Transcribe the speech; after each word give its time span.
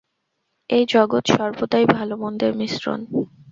এই 0.69 0.83
জগৎ 0.91 1.23
সর্বদাই 1.31 1.85
ভাল-মন্দের 1.93 2.51
মিশ্রণ। 2.55 2.99